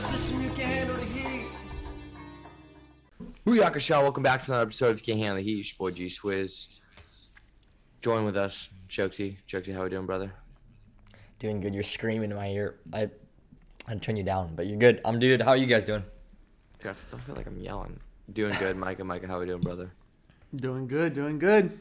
[0.00, 1.46] the system, you can handle the heat.
[3.44, 5.60] Booyaka Shaw, welcome back to another episode of Can't Handle the Heat.
[5.60, 6.80] It's your boy G Swizz.
[8.00, 9.36] Join with us, Chokesy.
[9.46, 10.32] Chokesy, how we doing, brother?
[11.38, 11.74] Doing good.
[11.74, 12.76] You're screaming in my ear.
[12.94, 13.10] I
[13.88, 15.02] I'd turn you down, but you're good.
[15.04, 15.42] I'm dude.
[15.42, 16.04] How are you guys doing?
[16.78, 18.00] Dude, I don't feel like I'm yelling.
[18.32, 19.04] Doing good, Micah.
[19.04, 19.92] Micah, how are we doing, brother?
[20.56, 21.78] Doing good, doing good.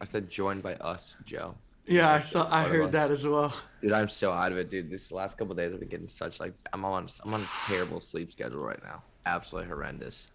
[0.00, 1.56] I said joined by us, Joe.
[1.86, 2.48] Yeah, I saw.
[2.50, 3.52] I heard that as well.
[3.80, 4.88] Dude, I'm so out of it, dude.
[4.90, 8.00] This last couple days I've been getting such like I'm on I'm on a terrible
[8.00, 9.02] sleep schedule right now.
[9.26, 10.28] Absolutely horrendous.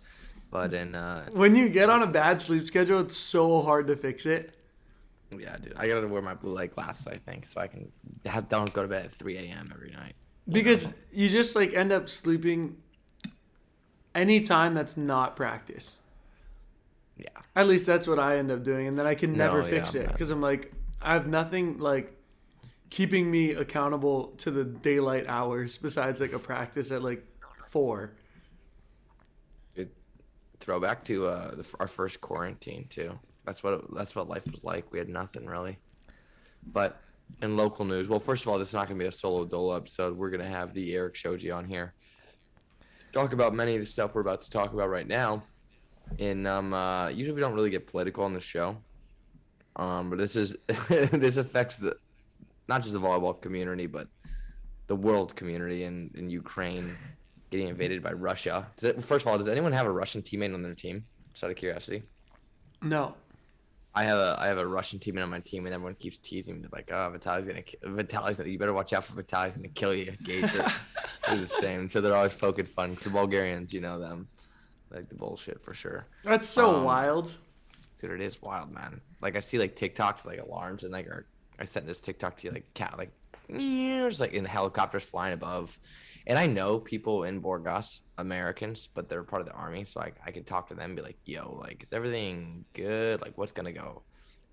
[0.51, 3.95] But in uh When you get on a bad sleep schedule, it's so hard to
[3.95, 4.57] fix it.
[5.37, 7.91] yeah, dude, I gotta wear my blue light glasses, I think, so I can
[8.25, 9.71] have, don't go to bed at 3 a.m.
[9.73, 10.15] every night.
[10.49, 12.77] Because you just like end up sleeping
[14.15, 15.97] anytime that's not practice.
[17.17, 17.27] Yeah.
[17.55, 19.95] At least that's what I end up doing, and then I can never No, fix
[19.95, 22.13] yeah, it because I'm like, I have nothing like
[22.89, 27.25] keeping me accountable to the daylight hours besides like a practice at like
[27.69, 28.13] four.
[29.75, 29.93] It,
[30.59, 33.19] throwback to uh the, our first quarantine too.
[33.45, 34.91] That's what that's what life was like.
[34.91, 35.77] We had nothing really.
[36.65, 36.99] But
[37.41, 39.45] in local news, well, first of all, this is not going to be a solo
[39.45, 40.17] dolo episode.
[40.17, 41.93] We're going to have the Eric Shoji on here.
[43.13, 45.43] Talk about many of the stuff we're about to talk about right now.
[46.19, 48.77] And um, uh, usually we don't really get political on the show,
[49.77, 50.57] um, but this is
[50.89, 51.97] this affects the
[52.67, 54.07] not just the volleyball community, but
[54.87, 56.97] the world community in, in Ukraine
[57.49, 58.67] getting invaded by Russia.
[58.75, 61.05] Does it, first of all, does anyone have a Russian teammate on their team?
[61.31, 62.03] Just out of curiosity.
[62.81, 63.15] No,
[63.95, 66.61] I have a I have a Russian teammate on my team, and everyone keeps teasing
[66.61, 69.69] me like, "Oh, Vitaly's gonna ki- Vitaly's gonna, you better watch out for Vitaly's gonna
[69.69, 70.71] kill you." Gage are-
[71.27, 72.95] they're the same, so they're always poking fun.
[72.95, 74.27] 'cause the Bulgarians, you know them,
[74.91, 76.05] like the bullshit for sure.
[76.23, 77.33] that's so Um, wild.
[77.99, 79.01] Dude, it is wild, man.
[79.21, 81.25] Like I see like TikToks like alarms and like or
[81.59, 83.11] I sent this TikTok to you like cat like
[83.49, 85.77] just like in helicopters flying above.
[86.27, 90.15] And I know people in Borgas, Americans, but they're part of the army, so like
[90.25, 93.21] I can talk to them and be like, yo, like is everything good?
[93.21, 94.03] Like what's gonna go?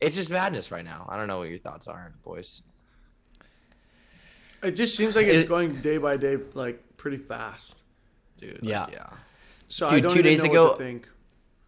[0.01, 1.07] It's just madness right now.
[1.09, 2.63] I don't know what your thoughts are, boys.
[4.63, 7.79] It just seems like it's going day by day, like pretty fast.
[8.39, 8.61] Dude.
[8.63, 8.85] Yeah.
[8.85, 9.07] Like, yeah.
[9.69, 10.75] So I Dude, don't two even days know ago-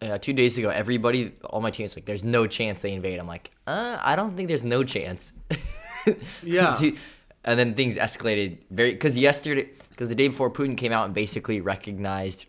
[0.01, 0.11] what to think.
[0.13, 3.19] Yeah, two days ago, everybody, all my teammates, like, there's no chance they invade.
[3.19, 5.33] I'm like, uh, I don't think there's no chance.
[6.43, 6.81] Yeah.
[7.45, 11.15] And then things escalated very because yesterday, because the day before, Putin came out and
[11.15, 12.47] basically recognized.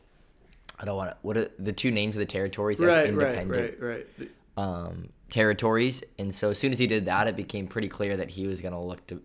[0.80, 1.18] I don't want to.
[1.22, 4.31] What are the two names of the territories as Right, right, independent right, right.
[4.57, 6.02] um, territories?
[6.18, 8.59] And so as soon as he did that, it became pretty clear that he was
[8.59, 9.22] going to look to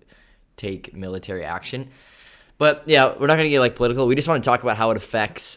[0.58, 1.88] take military action.
[2.58, 4.06] But yeah, we're not going to get like political.
[4.06, 5.56] We just want to talk about how it affects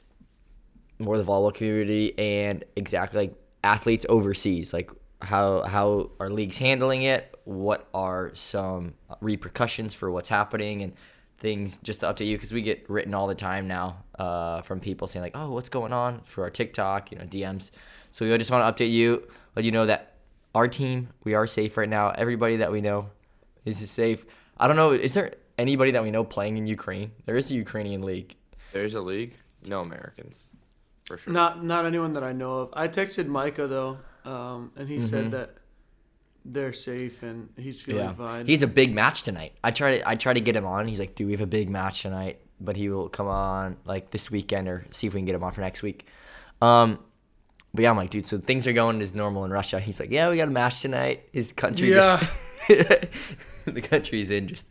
[1.00, 4.92] more the volleyball community and exactly like athletes overseas, like
[5.22, 7.38] how how are leagues handling it?
[7.46, 10.94] What are some repercussions for what's happening and
[11.38, 14.80] things just to update you because we get written all the time now uh, from
[14.80, 17.72] people saying like, oh, what's going on for our TikTok, you know, DMs.
[18.12, 20.14] So we just want to update you, let you know that
[20.54, 22.12] our team, we are safe right now.
[22.12, 23.10] Everybody that we know
[23.66, 24.26] is safe.
[24.58, 27.12] I don't know, is there anybody that we know playing in Ukraine?
[27.26, 28.36] There is a Ukrainian league.
[28.72, 29.36] There's a league.
[29.68, 30.52] No Americans.
[31.06, 31.32] For sure.
[31.34, 32.70] Not not anyone that I know of.
[32.74, 35.56] I texted Micah though, um, and he said that
[36.44, 38.46] they're safe and he's feeling Yeah, fine.
[38.46, 39.54] he's a big match tonight.
[39.64, 40.88] I try to I try to get him on.
[40.88, 44.12] He's like, "Do we have a big match tonight?" But he will come on like
[44.12, 46.08] this weekend or see if we can get him on for next week.
[46.62, 47.00] Um,
[47.74, 49.80] but yeah, I'm like, dude, so things are going as normal in Russia.
[49.82, 51.28] He's like, yeah, we got a match tonight.
[51.34, 52.24] His country, just-
[52.70, 54.66] the country's in just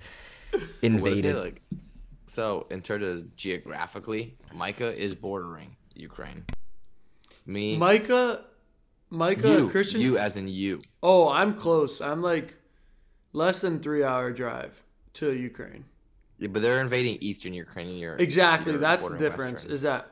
[0.50, 1.36] What they, invaded.
[1.36, 1.60] like,
[2.26, 6.44] so in terms of geographically, Micah is bordering Ukraine.
[7.46, 8.44] Me, Micah,
[9.10, 10.00] Micah, you, Christian.
[10.00, 10.80] you as in you.
[11.02, 12.00] Oh, I'm close.
[12.00, 12.54] I'm like
[13.32, 14.82] less than three hour drive
[15.14, 15.84] to Ukraine.
[16.38, 17.96] Yeah, but they're invading eastern Ukraine.
[17.96, 18.72] You're Exactly.
[18.72, 19.54] you're That's the difference.
[19.62, 19.72] western.
[19.72, 20.08] Is that,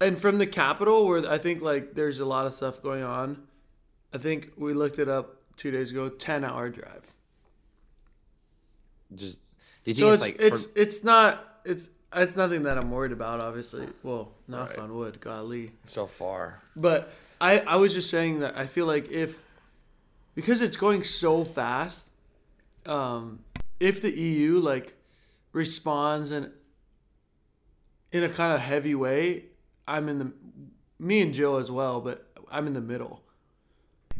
[0.00, 3.42] and from the capital where I think like there's a lot of stuff going on.
[4.12, 6.08] I think we looked it up two days ago.
[6.08, 7.12] Ten hour drive.
[9.14, 9.40] just.
[9.86, 11.88] So it's, it's like it's for- it's not it's
[12.22, 13.40] it's nothing that I'm worried about.
[13.40, 14.78] Obviously, well, knock Right.
[14.78, 15.72] on wood, golly.
[15.86, 16.62] so far?
[16.76, 19.42] But I I was just saying that I feel like if
[20.34, 22.10] because it's going so fast,
[22.86, 23.40] um,
[23.80, 24.94] if the EU like
[25.52, 26.52] responds in
[28.12, 29.44] in a kind of heavy way,
[29.86, 30.32] I'm in the
[30.98, 33.22] me and Jill as well, but I'm in the middle.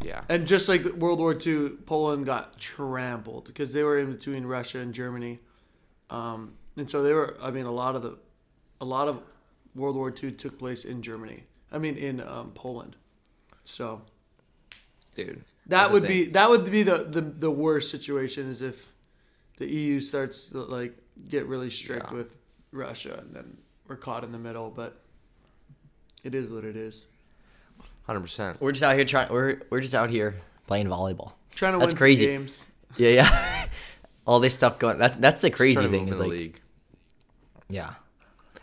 [0.04, 0.24] Yeah.
[0.28, 4.78] And just like World War II, Poland got trampled because they were in between Russia
[4.80, 5.38] and Germany,
[6.10, 7.36] um, and so they were.
[7.40, 8.18] I mean, a lot of the,
[8.80, 9.20] a lot of
[9.74, 11.44] World War II took place in Germany.
[11.72, 12.96] I mean, in um, Poland.
[13.64, 14.02] So
[15.14, 15.44] Dude.
[15.66, 18.86] that would be that would be the, the the worst situation is if
[19.58, 20.96] the EU starts to like
[21.28, 22.16] get really strict Yeah.
[22.16, 22.36] with
[22.72, 23.56] Russia, and then
[23.88, 24.70] we're caught in the middle.
[24.70, 25.00] But
[26.22, 27.06] it is what it is.
[28.06, 28.60] Hundred percent.
[28.60, 29.32] We're just out here trying.
[29.32, 30.36] We're we're just out here
[30.66, 31.32] playing volleyball.
[31.54, 32.24] Trying to That's win crazy.
[32.26, 32.66] some games.
[32.96, 33.66] Yeah, yeah.
[34.26, 34.98] All this stuff going.
[34.98, 36.60] That that's the crazy thing is like, league.
[37.68, 37.94] Yeah.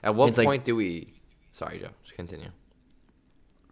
[0.04, 1.14] At what It's like- point do we?
[1.52, 1.90] Sorry, Joe.
[2.04, 2.50] Just continue.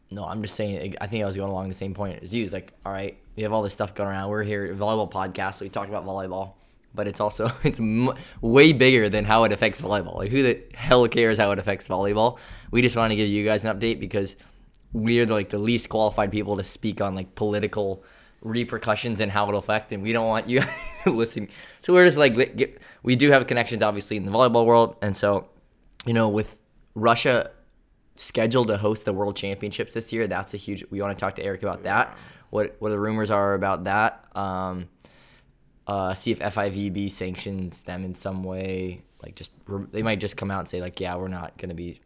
[0.09, 0.95] No, I'm just saying.
[0.99, 2.43] I think I was going along the same point as you.
[2.43, 4.29] It's like, all right, we have all this stuff going around.
[4.29, 5.55] We're here, volleyball podcast.
[5.55, 6.53] So we talk about volleyball,
[6.93, 10.17] but it's also it's m- way bigger than how it affects volleyball.
[10.17, 12.37] Like, who the hell cares how it affects volleyball?
[12.71, 14.35] We just want to give you guys an update because
[14.93, 18.03] we're like the least qualified people to speak on like political
[18.41, 20.61] repercussions and how it'll affect, and we don't want you
[21.05, 21.47] listening.
[21.83, 25.15] So we're just like, get, we do have connections, obviously, in the volleyball world, and
[25.15, 25.48] so
[26.06, 26.59] you know, with
[26.95, 27.51] Russia
[28.15, 30.27] scheduled to host the World Championships this year.
[30.27, 30.83] That's a huge.
[30.89, 32.18] We want to talk to Eric about that.
[32.50, 34.25] What what the rumors are about that?
[34.36, 34.89] Um,
[35.88, 39.03] uh, see if FIVB sanctions them in some way.
[39.21, 39.51] Like just
[39.92, 42.01] they might just come out and say like, yeah, we're not going to be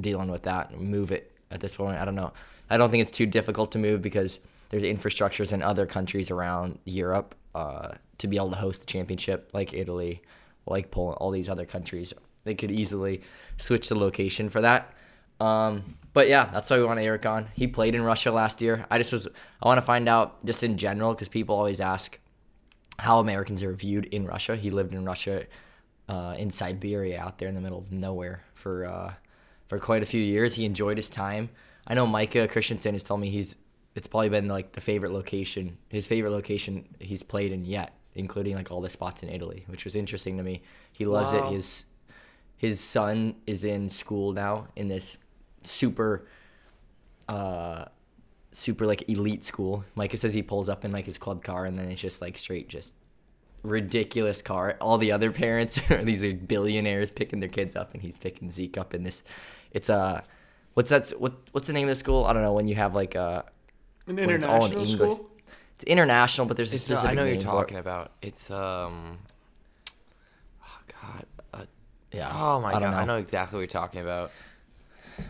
[0.00, 1.98] dealing with that move it at this point.
[1.98, 2.32] I don't know.
[2.70, 6.78] I don't think it's too difficult to move because there's infrastructures in other countries around
[6.84, 10.22] Europe uh, to be able to host the championship, like Italy,
[10.66, 12.12] like Poland, all these other countries.
[12.44, 13.22] They could easily
[13.58, 14.92] switch the location for that.
[15.40, 17.48] Um, but yeah, that's why we want Eric on.
[17.54, 18.86] He played in Russia last year.
[18.90, 19.26] I just was
[19.60, 22.18] I want to find out just in general because people always ask
[22.98, 24.54] how Americans are viewed in Russia.
[24.54, 25.46] He lived in Russia,
[26.08, 29.14] uh, in Siberia, out there in the middle of nowhere for uh,
[29.66, 30.54] for quite a few years.
[30.54, 31.50] He enjoyed his time.
[31.86, 33.56] I know Micah Christensen has told me he's
[33.94, 38.54] it's probably been like the favorite location, his favorite location he's played in yet, including
[38.56, 40.62] like all the spots in Italy, which was interesting to me.
[40.96, 41.48] He loves Wow.
[41.48, 41.54] it.
[41.54, 41.84] His
[42.56, 45.18] his son is in school now in this
[45.64, 46.26] super
[47.28, 47.84] uh
[48.52, 49.84] super like elite school.
[49.94, 52.36] Micah says he pulls up in like his club car and then it's just like
[52.38, 52.94] straight just
[53.62, 54.76] ridiculous car.
[54.80, 58.50] All the other parents are these like billionaires picking their kids up and he's picking
[58.50, 59.22] Zeke up in this
[59.72, 60.20] it's uh
[60.74, 62.24] what's that what what's the name of the school?
[62.24, 63.42] I don't know when you have like uh
[64.06, 64.90] An when it's all in international English.
[65.16, 65.30] school.
[65.76, 67.50] It's international but there's a It's, specific I know what you're name for it.
[67.60, 68.12] talking about.
[68.22, 69.18] It's um.
[70.62, 71.26] Oh God.
[71.54, 71.64] Uh,
[72.12, 72.30] Yeah.
[72.34, 72.94] oh my I don't God.
[72.94, 73.14] I know.
[73.14, 74.30] know exactly what you're talking about.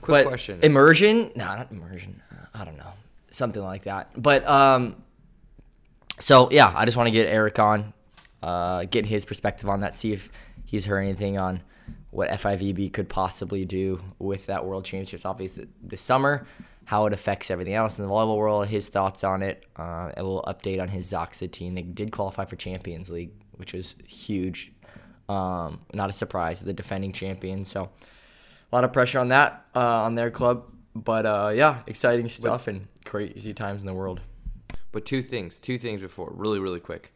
[0.00, 0.60] Quick but question.
[0.62, 1.32] Immersion?
[1.36, 2.22] No, not immersion.
[2.30, 2.92] Uh, I don't know.
[3.30, 4.10] Something like that.
[4.20, 4.96] But um
[6.20, 7.92] so yeah, I just want to get Eric on,
[8.42, 10.30] uh, get his perspective on that, see if
[10.66, 11.60] he's heard anything on
[12.10, 16.46] what FIVB could possibly do with that World Championships, obviously this summer,
[16.84, 20.23] how it affects everything else in the volleyball world, his thoughts on it, uh, a
[20.23, 21.75] little update on his Zaksa team.
[21.75, 24.73] They did qualify for Champions League, which was huge.
[25.29, 27.64] Um, not a surprise, the defending champion.
[27.64, 30.64] So a lot of pressure on that uh, on their club.
[30.94, 34.20] But uh, yeah, exciting stuff and crazy times in the world.
[34.90, 37.14] But two things, two things before, really, really quick.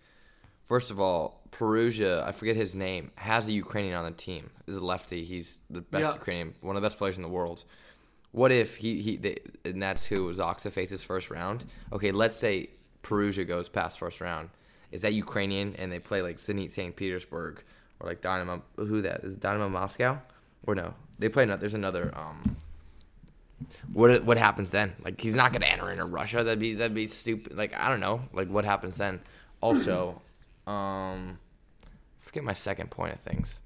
[0.64, 4.50] First of all, Perugia, I forget his name, has a Ukrainian on the team.
[4.66, 5.24] Is a lefty.
[5.24, 6.12] He's the best Yeah.
[6.14, 7.64] Ukrainian, one of the best players in the world.
[8.32, 11.64] What if he he and that's who Zaksa faces first round?
[11.92, 12.70] Okay, let's say
[13.02, 14.50] Perugia goes past first round.
[14.92, 16.94] Is that Ukrainian and they play like Zenit St.
[16.94, 17.62] Petersburg
[18.00, 18.62] or like Dynamo?
[18.76, 19.34] Who that is?
[19.36, 20.18] Dynamo Moscow
[20.66, 20.94] or no?
[21.18, 21.44] They play.
[21.44, 22.12] ano- There's another.
[22.16, 22.56] Um,
[23.92, 24.92] what what happens then?
[25.02, 26.44] Like he's not gonna enter into Russia.
[26.44, 27.56] That'd be that'd be stupid.
[27.56, 28.20] Like I don't know.
[28.32, 29.20] Like what happens then?
[29.62, 30.20] Also,
[30.66, 31.38] um,
[32.20, 33.60] forget my second point of things.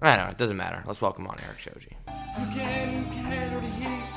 [0.00, 0.30] I don't know.
[0.30, 0.82] It doesn't matter.
[0.86, 1.96] Let's welcome on Eric Shoji.
[2.08, 4.08] You can, you can handle the heat.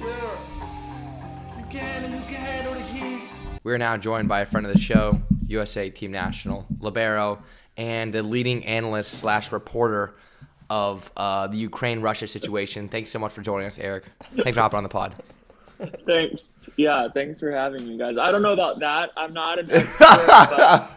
[0.00, 1.58] Yeah.
[1.58, 3.28] You can you can handle the heat.
[3.64, 7.42] We're now joined by a friend of the show, USA Team National, Libero,
[7.76, 10.14] and the leading analyst slash reporter
[10.70, 12.88] of uh, the Ukraine Russia situation.
[12.88, 14.04] Thanks so much for joining us, Eric.
[14.36, 15.14] Thanks for hopping on the pod.
[16.06, 16.68] Thanks.
[16.76, 18.16] Yeah, thanks for having me, guys.
[18.18, 19.10] I don't know about that.
[19.16, 20.90] I'm not an expert, but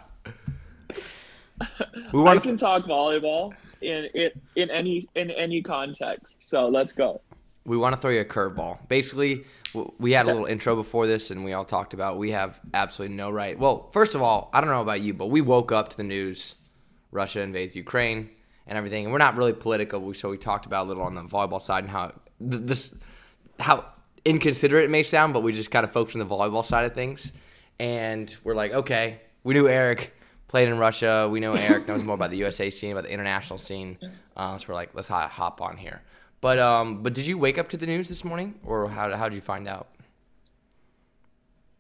[2.13, 6.47] We I can talk volleyball in in in any in any context.
[6.47, 7.21] So let's go.
[7.65, 8.87] we want to throw you a curveball.
[8.87, 9.45] Basically,
[9.99, 13.15] we had a little intro before this, and we all talked about we have absolutely
[13.15, 13.57] no right.
[13.57, 16.03] Well, first of all, I don't know about you, but we woke up to the
[16.03, 16.55] news:
[17.11, 18.29] Russia invades Ukraine
[18.67, 19.05] and everything.
[19.05, 21.83] And we're not really political, so we talked about a little on the volleyball side
[21.83, 22.93] and how this
[23.59, 23.85] how
[24.25, 26.93] inconsiderate it may sound, but we just kind of focused on the volleyball side of
[26.93, 27.31] things.
[27.79, 30.13] And we're like, okay, we knew Eric
[30.51, 31.29] played in Russia.
[31.31, 33.97] We know Eric knows more about the USA scene, about the international scene.
[34.35, 36.01] Uh, so we're like, let's hop on here.
[36.41, 39.29] But um, but did you wake up to the news this morning, or how how
[39.29, 39.87] did you find out?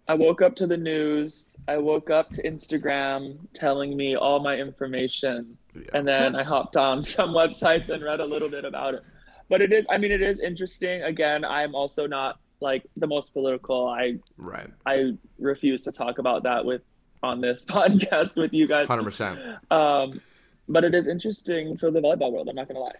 [0.07, 1.55] I woke up to the news.
[1.67, 5.57] I woke up to Instagram telling me all my information.
[5.93, 9.03] And then I hopped on some websites and read a little bit about it.
[9.49, 11.03] But it is, I mean, it is interesting.
[11.03, 13.87] Again, I'm also not like the most political.
[13.87, 16.81] I, Right, I refuse to talk about that with
[17.23, 18.87] on this podcast with you guys.
[18.87, 19.39] hundred percent.
[19.69, 20.21] Um,
[20.67, 22.47] but it is interesting for the volleyball world.
[22.49, 22.95] I'm not gonna lie.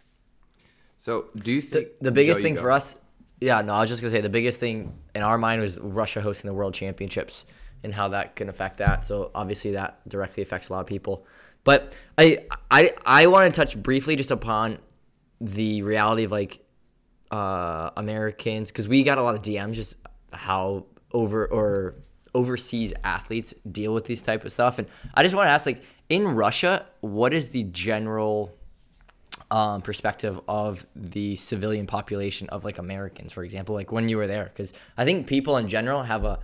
[0.97, 2.61] So, do you think the biggest Joe, thing go.
[2.61, 2.95] for us,
[3.39, 6.21] yeah, no, I was just gonna say the biggest thing in our mind was Russia
[6.21, 7.45] hosting the World Championships
[7.83, 9.05] and how that can affect that.
[9.05, 11.25] So obviously that directly affects a lot of people.
[11.63, 14.77] But I I I want to touch briefly just upon
[15.39, 16.59] the reality of like
[17.31, 19.97] uh, Americans because we got a lot of DMs just
[20.31, 21.95] how over or
[22.33, 25.83] overseas athletes deal with these type of stuff, and I just want to ask like
[26.09, 28.53] in Russia, what is the general
[29.49, 34.27] um, perspective of the civilian population of like Americans, for example, like when you were
[34.27, 34.45] there?
[34.45, 36.39] Because I think people in general have a,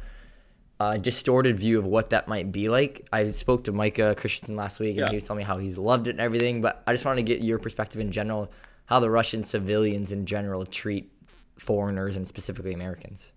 [0.80, 3.08] a distorted view of what that might be like.
[3.12, 5.10] I spoke to Micah Christensen last week, and Yeah.
[5.10, 6.62] he was telling me how he's loved it and everything.
[6.62, 8.52] But I just want to get your perspective in general,
[8.86, 11.12] how the Russian civilians in general treat
[11.58, 13.30] foreigners and specifically Americans.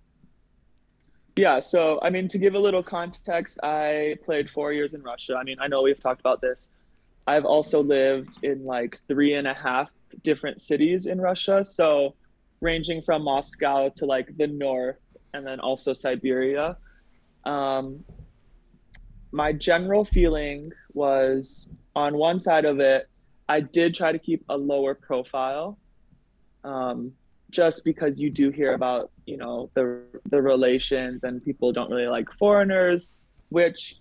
[1.37, 5.37] Yeah, so I mean, to give a little context, I played four years in Russia.
[5.37, 6.73] I mean, I know we've talked about this.
[7.27, 9.91] I've also lived in like three and a half
[10.23, 11.63] different cities in Russia.
[11.63, 12.15] So,
[12.61, 14.99] ranging from Moscow to like the north
[15.33, 16.77] and then also Siberia.
[17.45, 18.05] Um,
[19.33, 23.09] my general feeling was on one side of it,
[23.49, 25.79] I did try to keep a lower profile.
[26.65, 27.13] Um,
[27.51, 32.07] just because you do hear about you know the the relations and people don't really
[32.07, 33.15] like foreigners
[33.49, 33.97] which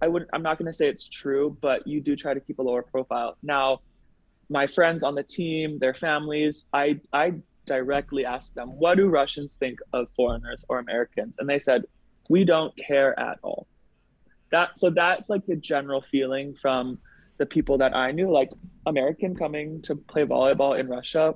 [0.00, 2.58] i would i'm not going to say it's true but you do try to keep
[2.58, 3.36] a lower profile.
[3.42, 3.80] Now
[4.48, 9.54] my friends on the team their families i i directly asked them what do russians
[9.54, 11.36] think of foreigners or americans?
[11.38, 11.84] And they said
[12.28, 13.66] we don't care at all.
[14.50, 16.98] That so that's like the general feeling from
[17.38, 18.50] the people that i knew like
[18.86, 21.34] american coming to play volleyball in russia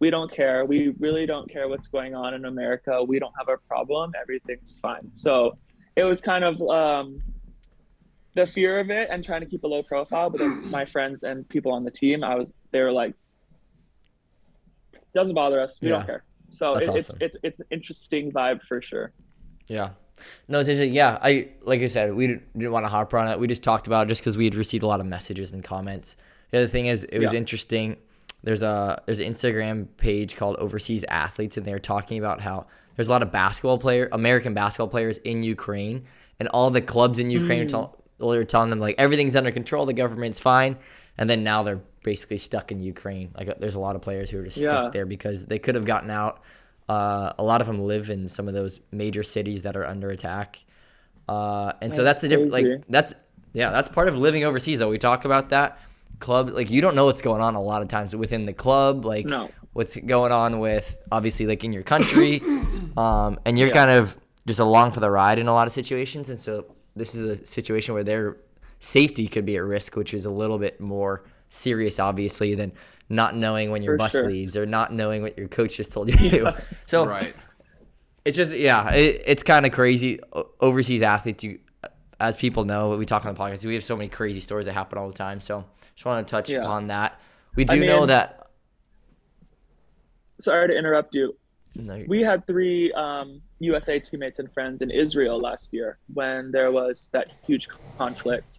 [0.00, 0.64] we don't care.
[0.64, 3.04] We really don't care what's going on in America.
[3.04, 4.12] We don't have a problem.
[4.20, 5.10] Everything's fine.
[5.14, 5.58] So
[5.94, 7.22] it was kind of um,
[8.34, 10.30] the fear of it and trying to keep a low profile.
[10.30, 13.14] But then my friends and people on the team, I was they were like,
[15.14, 15.78] doesn't bother us.
[15.80, 15.96] We Yeah.
[15.96, 16.24] don't care.
[16.52, 16.96] So it, awesome.
[16.96, 19.12] it's it's it's an interesting vibe for sure.
[19.68, 19.90] Yeah.
[20.48, 20.94] No, it's interesting.
[20.94, 23.38] Yeah, I like I said, we didn't, didn't want to harp on it.
[23.38, 25.62] We just talked about it just because we had received a lot of messages and
[25.62, 26.16] comments.
[26.50, 27.38] The other thing is, it was Yeah.
[27.38, 27.96] interesting.
[28.42, 32.66] There's a there's an Instagram page called Overseas Athletes, and they're talking about how
[32.96, 36.04] there's a lot of basketball player, American basketball players in Ukraine,
[36.38, 39.86] and all the clubs in Ukraine are, tell, they're telling them like everything's under control,
[39.86, 40.76] the government's fine,
[41.18, 43.30] and then now they're basically stuck in Ukraine.
[43.36, 44.70] Like there's a lot of players who are just Yeah.
[44.70, 46.42] stuck there because they could have gotten out.
[46.88, 50.10] Uh, a lot of them live in some of those major cities that are under
[50.10, 50.64] attack,
[51.28, 52.52] uh, and so that's That's the different.
[52.52, 53.14] Like that's
[53.52, 54.78] yeah, that's part of living overseas.
[54.78, 55.78] Though we talk about that
[56.20, 59.04] club, like you don't know what's going on a lot of times within the club,
[59.04, 59.50] like No.
[59.72, 62.40] what's going on with obviously like in your country,
[62.96, 63.74] um, and you're Yeah.
[63.74, 66.28] kind of just along for the ride in a lot of situations.
[66.30, 68.36] And so this is a situation where their
[68.78, 72.72] safety could be at risk, which is a little bit more serious, obviously, than
[73.08, 74.26] not knowing when your For bus sure.
[74.28, 76.48] leaves or not knowing what your coach just told you to do.
[76.86, 77.34] So Right.
[78.24, 80.20] it's just yeah, it, it's kind of crazy.
[80.60, 81.58] Overseas athletes, you,
[82.20, 83.64] as people know, we talk on the podcast.
[83.64, 85.40] We have so many crazy stories that happen all the time.
[85.40, 86.62] So just want to touch Yeah.
[86.62, 87.18] upon that.
[87.56, 88.48] We do I know that.
[90.40, 91.36] Sorry to interrupt you.
[91.76, 96.72] No, we had three um, USA teammates and friends in Israel last year when there
[96.72, 98.58] was that huge conflict.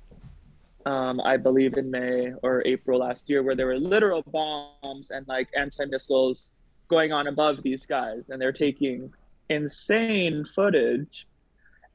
[0.86, 5.28] Um, I believe in May or April last year, where there were literal bombs and
[5.28, 6.54] like anti missiles
[6.88, 9.14] going on above these guys, and they're taking
[9.50, 11.28] insane footage.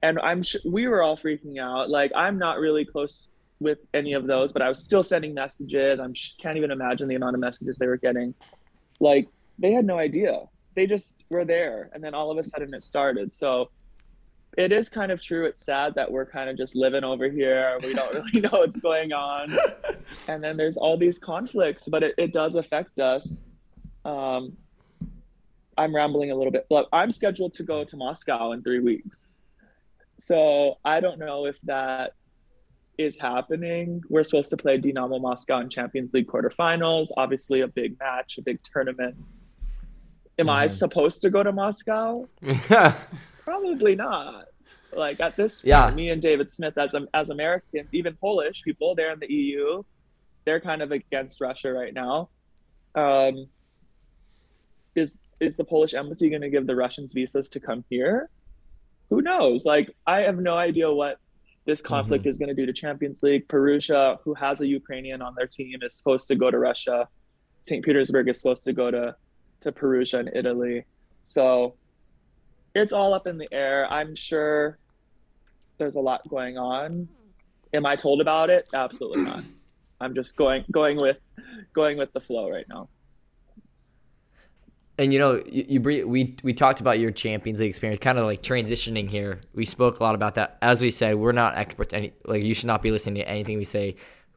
[0.06, 1.90] And I'm sh- we were all freaking out.
[1.90, 3.26] Like I'm not really close
[3.58, 5.98] with any of those, but I was still sending messages.
[5.98, 8.32] I sh- can't even imagine the amount of messages they were getting.
[9.00, 9.26] Like
[9.58, 10.42] they had no idea.
[10.76, 13.32] They just were there and then all of a sudden it started.
[13.32, 13.70] So
[14.56, 15.44] it is kind of true.
[15.44, 17.76] It's sad that we're kind of just living over here.
[17.82, 19.52] We don't really know what's going on.
[20.28, 23.40] And then there's all these conflicts but it, it does affect us.
[24.04, 24.56] Um,
[25.78, 29.28] i'm rambling a little bit but i'm scheduled to go to moscow in three weeks
[30.18, 32.12] so i don't know if that
[32.99, 37.99] is happening we're supposed to play dynamo moscow in champions league quarterfinals obviously a big
[38.00, 39.14] match a big tournament
[40.38, 40.70] am I Mhm.
[40.70, 42.28] supposed to go to Moscow?
[43.38, 44.44] Probably not.
[44.92, 45.90] Like at this point, Yeah.
[45.94, 49.82] me and David Smith as as Americans, even Polish people, they're in the EU.
[50.44, 52.28] They're kind of against Russia right now.
[52.94, 53.49] Um,
[54.94, 58.28] is is the Polish embassy going to give the Russians visas to come here?
[59.10, 59.64] Who knows?
[59.64, 61.18] Like I have no idea what
[61.64, 61.88] this mm-hmm.
[61.88, 63.48] conflict is going to do to Champions League.
[63.48, 67.08] Perugia, who has a Ukrainian on their team, is supposed to go to Russia.
[67.62, 67.84] St.
[67.84, 69.14] Petersburg is supposed to go to
[69.62, 70.84] to Perugia in Italy.
[71.25, 71.75] So
[72.75, 73.90] it's all up in the air.
[73.90, 74.78] I'm sure
[75.78, 77.08] there's a lot going on.
[77.72, 78.68] Am I told about it?
[78.72, 79.44] Absolutely not.
[80.00, 81.18] I'm just going going with
[81.75, 82.88] going with the flow right now.
[84.98, 88.24] And you know, you, you we we talked about your Champions League experience, kind of
[88.24, 89.40] like transitioning here.
[89.54, 90.56] We spoke a lot about that.
[90.62, 91.92] As we said, we're not experts.
[91.92, 93.96] Any like you should not be listening to anything we say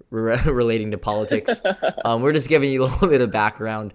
[0.10, 1.62] re- relating to politics.
[2.06, 3.94] um, we're just giving you a little bit of background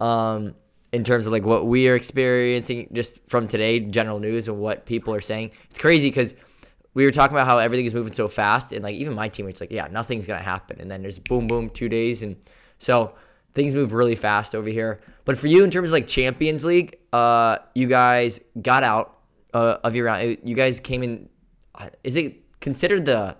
[0.00, 0.54] um,
[0.92, 4.86] in terms of like what we are experiencing just from today, general news, and what
[4.86, 5.50] people are saying.
[5.68, 6.34] It's crazy because
[6.94, 9.60] we were talking about how everything is moving so fast, and like even my teammates,
[9.60, 12.36] like yeah, nothing's gonna happen, and then there's boom, boom, two days, and
[12.78, 13.14] so
[13.56, 15.00] things move really fast over here.
[15.24, 19.16] But for you, in terms of like Champions League, uh, you guys got out
[19.54, 20.38] uh, of your round.
[20.44, 21.28] You guys came in.
[21.74, 23.34] uh, Is it considered the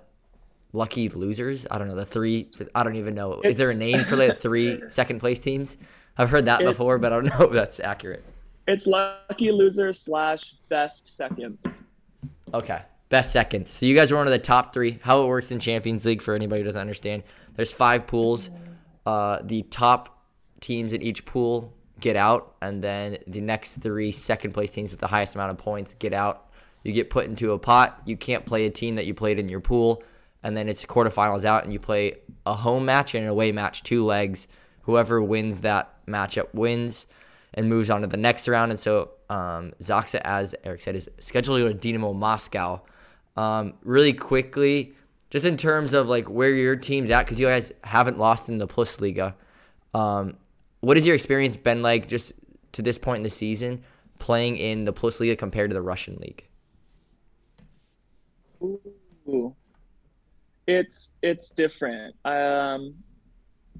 [0.73, 1.67] lucky losers?
[1.71, 1.95] I don't know.
[1.95, 2.51] The three.
[2.75, 3.41] I don't even know.
[3.43, 5.77] Is there a name for the three second place teams?
[6.19, 8.25] I've heard that before, but I don't know if that's accurate.
[8.67, 11.83] It's lucky losers slash best seconds.
[12.55, 12.81] Okay.
[13.11, 13.71] Best seconds.
[13.71, 14.99] So you guys were one of the top three.
[15.03, 17.23] How it works in Champions League for anybody who doesn't understand.
[17.55, 18.51] There's five pools.
[19.07, 20.23] Uh, the top
[20.61, 25.01] teams in each pool get out, and then the next three second place teams with
[25.01, 26.51] the highest amount of points get out.
[26.83, 28.03] You get put into a pot.
[28.05, 30.03] You can't play a team that you played in your pool,
[30.43, 33.83] and then it's quarterfinals out, and you play a home match and an away match,
[33.83, 34.49] two legs.
[34.83, 37.07] Whoever wins that matchup wins
[37.55, 38.71] and moves on to the next round.
[38.71, 42.83] And so um, Zaksa, as Eric said, is scheduled to go to Dynamo Moscow.
[43.37, 44.95] Um, really quickly,
[45.31, 48.59] just in terms of like where your team's at, because you guys haven't lost in
[48.59, 49.35] the Plus Liga.
[49.95, 50.37] Um,
[50.81, 52.33] what has your experience been like just
[52.73, 53.83] to this point in the season
[54.19, 56.45] playing in the Plus Liga compared to the Russian league?
[58.63, 59.55] Ooh.
[60.67, 62.15] It's it's different.
[62.25, 62.95] Um,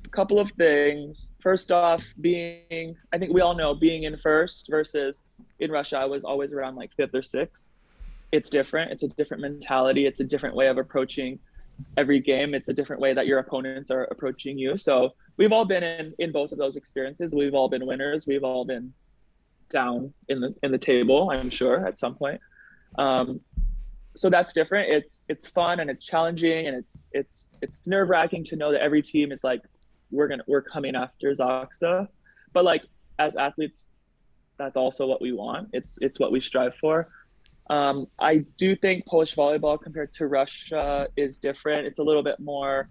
[0.05, 1.33] a couple of things.
[1.41, 5.25] First off, being I think we all know being in first versus
[5.59, 7.71] in Russia, I was always around like fifth or sixth.
[8.33, 8.93] It's different.
[8.93, 10.07] It's a different mentality.
[10.07, 11.39] It's a different way of approaching
[11.97, 12.55] every game.
[12.55, 14.77] It's a different way that your opponents are approaching you.
[14.77, 17.35] So we've all been in in both of those experiences.
[17.35, 18.27] We've all been winners.
[18.27, 18.93] We've all been
[19.69, 21.31] down in the in the table.
[21.31, 22.41] I'm sure at some point.
[22.99, 23.41] Um,
[24.17, 24.91] so that's different.
[24.91, 28.81] It's it's fun and it's challenging and it's it's it's nerve wracking to know that
[28.81, 29.61] every team is like
[30.11, 32.09] we're gonna we're coming after Zaksa,
[32.53, 32.85] but like
[33.19, 33.89] as athletes,
[34.59, 35.69] that's also what we want.
[35.73, 37.09] It's it's what we strive for.
[37.69, 41.87] Um, I do think Polish volleyball compared to Russia is different.
[41.87, 42.89] It's a little bit more,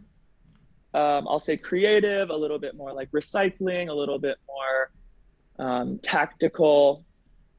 [0.93, 4.91] um, I'll say, creative, a little bit more like recycling, a little bit more
[5.65, 7.05] um, tactical.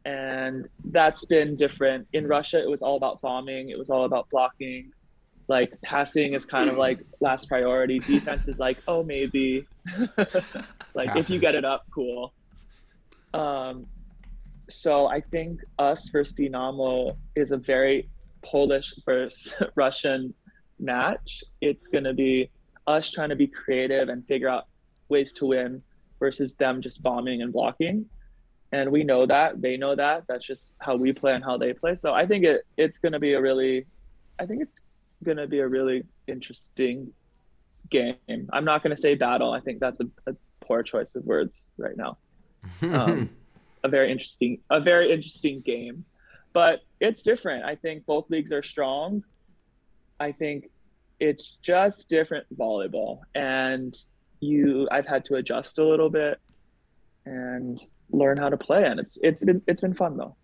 [0.05, 2.07] And that's been different.
[2.13, 3.71] In russia it was all about bombing.
[3.71, 4.93] It was all about blocking.
[5.49, 7.99] Like passing is kind of like last priority.
[7.99, 9.67] Defense is like oh maybe.
[10.95, 12.33] Like if you get it up cool.
[13.35, 13.87] Um
[14.69, 18.09] so i think us versus dinamo is a very
[18.43, 20.35] polish versus russian
[20.79, 21.43] match.
[21.61, 22.51] It's going to be
[22.87, 24.67] us trying to be creative and figure out
[25.09, 25.83] ways to win
[26.19, 28.07] versus them just bombing and blocking.
[28.73, 31.73] And we know that they know that that's just how we play and how they
[31.73, 31.95] play.
[31.95, 33.87] So i think it it's going to be a really
[34.39, 34.83] i think it's
[35.25, 37.13] going to be a really interesting
[37.91, 38.17] game.
[38.53, 41.65] I'm not going to say battle i think that's a, a poor choice of words
[41.79, 42.19] right now.
[42.83, 43.31] Um,
[43.87, 46.05] a very interesting a very interesting game.
[46.53, 47.65] But it's different.
[47.65, 49.23] I think both leagues are strong.
[50.19, 50.71] I think
[51.21, 53.21] it's just different volleyball.
[53.35, 53.97] And
[54.41, 56.39] you i've had to adjust a little bit
[57.25, 58.85] and learn how to play.
[58.85, 60.37] And it's it's been it's been fun though.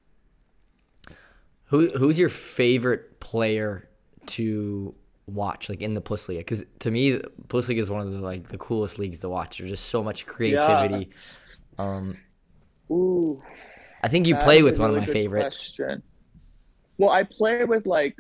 [1.67, 3.89] Who who's your favorite player
[4.27, 4.95] to
[5.27, 6.39] watch like in the Plus league?
[6.39, 9.59] Because to me, Plus league is one of the like the coolest leagues to watch.
[9.59, 11.11] There's just so much creativity.
[11.79, 12.17] Um,
[12.91, 13.43] Ooh,
[14.03, 15.57] I think you play with one really of my favorites.
[15.57, 16.03] question.
[16.99, 18.17] Well, I play with like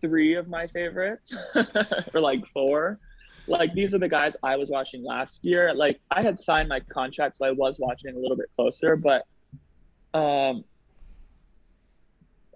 [0.00, 1.36] three of my favorites,
[2.14, 2.98] or like four.
[3.46, 5.74] Like these are the guys I was watching last year.
[5.74, 8.96] Like I had signed my contract, so I was watching a little bit closer.
[8.96, 9.24] But
[10.14, 10.64] um,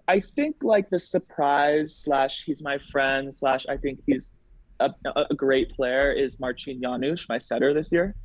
[0.07, 4.31] I think like the surprise slash he's my friend slash I think he's
[4.79, 4.91] a,
[5.29, 8.15] a great player is Marcin Janusz, my setter this year.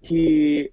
[0.00, 0.70] He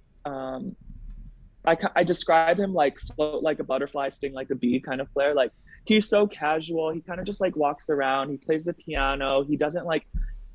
[1.66, 5.12] I, I describe him like float like a butterfly, sting like a bee kind of
[5.12, 5.34] player.
[5.34, 5.52] Like
[5.84, 6.92] he's so casual.
[6.92, 8.30] He kind of just like walks around.
[8.30, 9.44] He plays the piano.
[9.44, 10.06] He doesn't like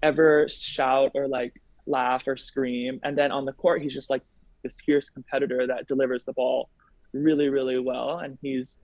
[0.03, 1.53] ever shout or like
[1.85, 2.99] laugh or scream.
[3.03, 4.21] And then on the court, he's just like
[4.63, 6.69] this fierce competitor that delivers the ball
[7.13, 8.19] really, really well.
[8.19, 8.77] And he's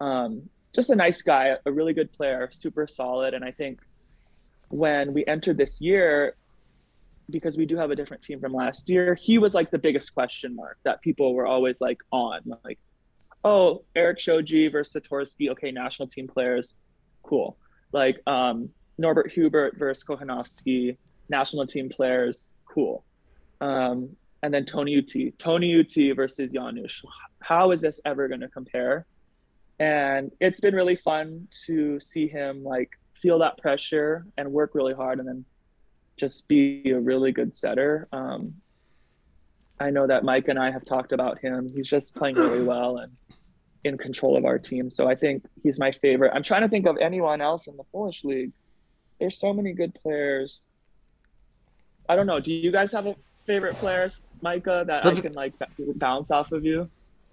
[0.00, 3.34] um, just a nice guy, a really good player, super solid.
[3.34, 3.80] And I think
[4.68, 6.36] when we entered this year,
[7.30, 10.14] because we do have a different team from last year, he was like the biggest
[10.14, 12.40] question mark that people were always like on.
[12.64, 12.78] Like,
[13.44, 16.74] oh, Eric Shoji versus Zatorski, okay, national team players,
[17.22, 17.56] cool.
[17.92, 20.96] Like um, Norbert Huber versus Kochanowski,
[21.28, 23.04] national team players, cool.
[23.60, 27.02] Um, and then Toniutti, Tony Ut versus Janusz.
[27.40, 29.06] How is this ever going to compare?
[29.78, 34.94] And it's been really fun to see him like feel that pressure and work really
[34.94, 35.44] hard, and then
[36.22, 38.06] just be a really good setter.
[38.12, 38.54] Um,
[39.80, 41.68] I know that Mike and I have talked about him.
[41.74, 43.12] He's just playing really well and
[43.82, 44.88] in control of our team.
[44.88, 46.30] So I think he's my favorite.
[46.32, 48.52] I'm trying to think of anyone else in the Polish league.
[49.18, 50.68] There's so many good players.
[52.08, 52.38] I don't know.
[52.38, 55.54] Do you guys have a favorite players, Micah, that I can like
[55.96, 56.88] bounce off of you?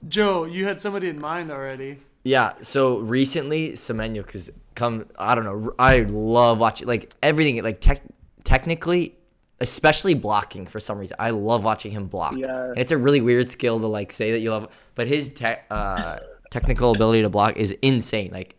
[0.07, 1.97] Joe, you had somebody in mind already.
[2.23, 5.05] Yeah, so recently Semeniuk has come.
[5.19, 5.73] I don't know.
[5.77, 7.61] I love watching like everything.
[7.63, 8.01] Like tech,
[8.49, 9.15] technically,
[9.59, 11.15] especially blocking for some reason.
[11.19, 12.35] I love watching him block.
[12.35, 12.49] Yes.
[12.49, 15.61] And it's a really weird skill to like say that you love, but his te-
[15.69, 16.17] uh,
[16.49, 18.31] technical ability to block is insane.
[18.33, 18.57] Like,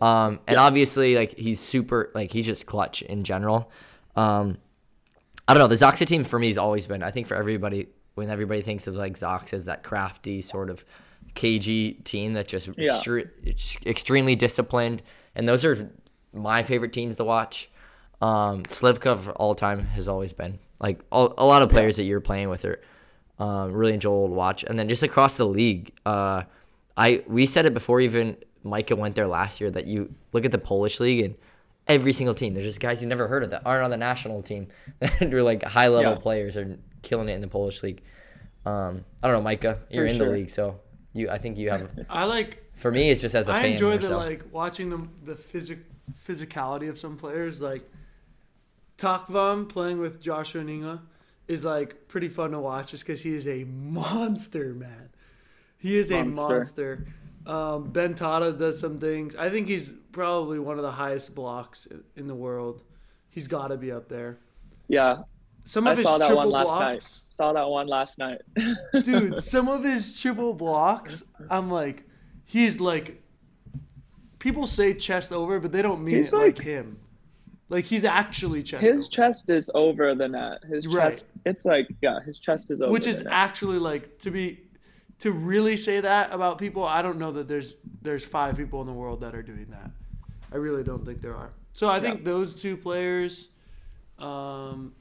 [0.00, 2.10] um, and obviously like he's super.
[2.14, 3.70] Like he's just clutch in general.
[4.14, 4.58] Um,
[5.48, 5.66] I don't know.
[5.66, 7.02] The Zaksa team for me has always been.
[7.02, 10.84] I think for everybody, when everybody thinks of like Zox as that crafty sort of
[11.34, 12.90] KG team that just Yeah.
[12.92, 15.02] extre- extremely disciplined,
[15.34, 15.90] and those are
[16.32, 17.68] my favorite teams to watch.
[18.20, 22.04] Um, Śliwka for all time has always been like all, a lot of players that
[22.04, 22.80] you're playing with are
[23.38, 26.42] um, really enjoyable to watch, and then just across the league, uh,
[26.96, 30.50] I we said it before even Micah went there last year that you look at
[30.50, 31.34] the Polish league and
[31.86, 34.42] every single team there's just guys you never heard of that aren't on the national
[34.42, 34.66] team
[34.98, 36.18] that are like high level Yeah.
[36.18, 38.02] players are killing it in the Polish league.
[38.66, 40.80] Um, I don't know, Micah, you're For in the league, so
[41.12, 41.88] you I think you have.
[42.10, 42.64] I like.
[42.74, 43.72] For me, it's just as a I fan.
[43.72, 44.16] enjoy more the so.
[44.18, 45.78] like watching the the physic
[46.28, 47.60] physicality of some players.
[47.60, 47.88] Like
[48.98, 51.00] Takvam playing with Joshua Ninga
[51.46, 55.08] is like pretty fun to watch, just because he is a monster, man.
[55.78, 56.42] He is a Monster.
[56.48, 57.06] monster.
[57.46, 59.34] Um, ben Tata does some things.
[59.36, 62.82] I think he's probably one of the highest blocks in the world.
[63.30, 64.38] He's got to be up there.
[64.88, 65.18] Yeah,
[65.64, 67.20] Some I of his saw that triple one last blocks, night.
[67.30, 68.40] Saw that one last night.
[69.04, 69.42] dude.
[69.42, 72.04] Some of his triple blocks, I'm like,
[72.44, 73.22] he's like.
[74.40, 76.98] People say chest over, but they don't mean He's it like, like- him.
[77.70, 80.64] Like he's actually chest his over, chest is over the net.
[80.64, 81.12] His Right.
[81.12, 82.90] chest, it's like yeah, his chest is over.
[82.92, 84.62] which is actually like to be
[85.18, 86.84] to really say that about people.
[86.84, 89.90] I don't know that there's there's five people in the world that are doing that.
[90.52, 91.50] I really don't think there are.
[91.72, 93.48] So I think those two players,
[94.18, 94.94] um,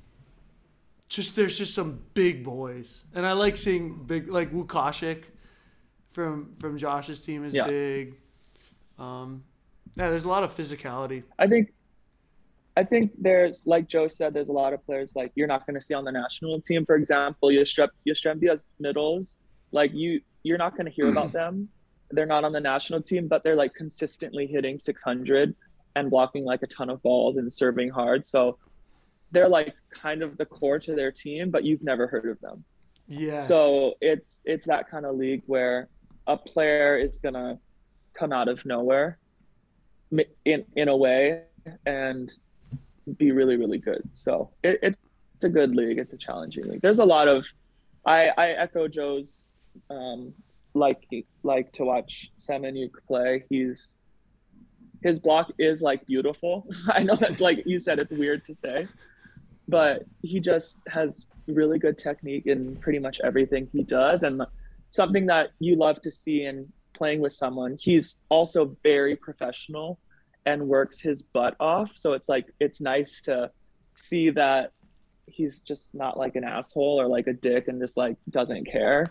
[1.08, 5.24] just there's just some big boys, and I like seeing big like Wukashik
[6.12, 7.66] from from Josh's team is Yeah.
[7.68, 8.16] big.
[9.00, 9.44] Um,
[9.96, 11.24] yeah, there's a lot of physicality.
[11.40, 11.72] I think
[12.78, 15.82] I think there's like Joe said, there's a lot of players like you're not gonna
[15.82, 16.86] see on the national team.
[16.86, 19.40] For example, Yastre- Yastrembia's middles,
[19.72, 21.70] like you you're not gonna hear about them.
[22.12, 25.56] They're not on the national team, but they're like consistently hitting 600
[25.96, 28.24] and blocking like a ton of balls and serving hard.
[28.24, 28.60] So
[29.32, 32.64] they're like kind of the core to their team, but you've never heard of them.
[33.08, 33.42] Yeah.
[33.42, 35.90] So it's it's that kind of league where
[36.28, 37.58] a player is gonna
[38.14, 39.18] come out of nowhere,
[40.46, 41.42] in in a way,
[41.88, 42.32] and
[43.18, 44.02] be really really good.
[44.14, 45.98] So it, it's a good league.
[45.98, 46.82] It's a challenging league.
[46.82, 47.46] There's a lot of,
[48.06, 49.50] I I echo Joe's,
[49.90, 50.34] um,
[50.74, 51.08] like
[51.44, 53.44] like to watch Semeniuk play.
[53.50, 53.98] He's
[55.04, 56.68] his block is like beautiful.
[56.90, 58.88] I know that like you said it's weird to say,
[59.68, 64.42] but he just has really good technique in pretty much everything he does and
[64.90, 70.00] something that you love to see in playing with someone he's also very professional
[70.48, 71.92] and works his butt off.
[71.96, 73.52] So it's like it's nice to
[73.96, 74.72] see that
[75.28, 79.06] he's just not like an asshole or like a dick and just like doesn't care.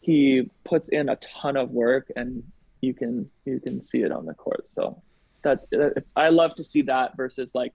[0.00, 2.44] He puts in a ton of work and
[2.80, 4.68] you can you can see it on the court.
[4.68, 5.02] So
[5.42, 7.72] that it's i love to see that versus like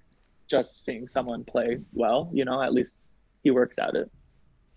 [0.50, 2.98] just seeing someone play well you know at least
[3.44, 4.10] he works at it.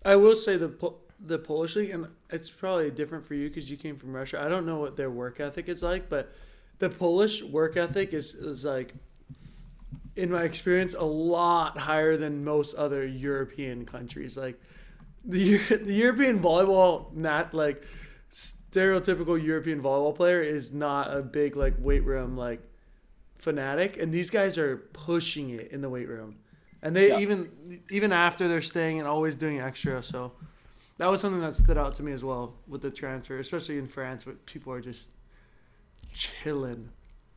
[0.05, 3.71] I will say the Po- the Polish league, and it's probably different for you because
[3.71, 4.39] you came from Russia.
[4.39, 6.33] I don't know what their work ethic is like, but
[6.79, 8.93] the Polish work ethic is is like,
[10.15, 14.37] in my experience, a lot higher than most other European countries.
[14.37, 14.59] Like
[15.25, 17.83] the the European volleyball, not like
[18.31, 22.61] stereotypical European volleyball player is not a big like weight room like
[23.35, 26.37] fanatic, and these guys are pushing it in the weight room,
[26.81, 27.19] and they Yeah.
[27.19, 30.01] even even after they're staying and always doing extra.
[30.03, 30.33] So
[30.97, 33.87] that was something that stood out to me as well with the transfer, especially in
[33.87, 35.11] France, where people are just
[36.13, 36.89] chilling.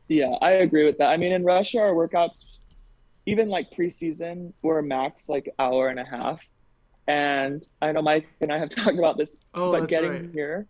[0.07, 1.07] Yeah, I agree with that.
[1.07, 2.43] I mean, in Russia, our workouts,
[3.25, 6.39] even like preseason, were max like hour and a half.
[7.07, 10.29] And I know Mike and I have talked about this, Oh, but getting right.
[10.33, 10.67] here,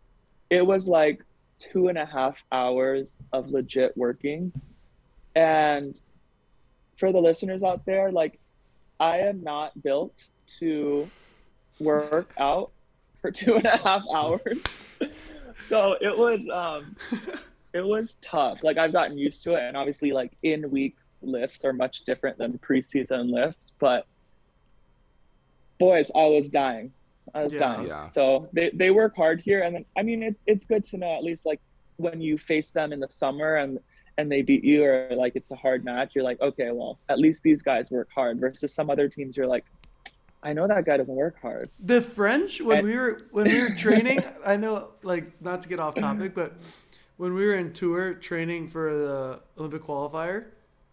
[0.50, 1.24] it was like
[1.60, 4.52] two and a half hours of legit working.
[5.36, 5.96] And
[6.98, 8.40] for the listeners out there, like
[9.00, 10.28] I am not built
[10.60, 11.10] to
[11.80, 12.72] work out
[13.22, 14.60] for two and a half hours.
[15.68, 16.96] so it was um
[17.74, 18.64] it was tough.
[18.64, 22.38] Like I've gotten used to it and obviously like in week lifts are much different
[22.38, 24.06] than preseason lifts, but
[25.80, 26.92] boys, I was dying.
[27.34, 27.60] I was Yeah.
[27.60, 27.88] dying.
[27.88, 28.08] Yeah.
[28.08, 31.16] So they, they work hard here and then I mean it's it's good to know
[31.16, 31.60] at least like
[31.98, 33.80] when you face them in the summer and
[34.18, 37.18] and they beat you or like it's a hard match, you're like, okay, well, at
[37.18, 39.64] least these guys work hard versus some other teams you're like,
[40.44, 41.70] I know that guy doesn't work hard.
[41.80, 45.70] The French when And- we were when we were training, I know like not to
[45.70, 46.54] get off topic, but
[47.22, 50.46] when we were in tour training for the Olympic qualifier,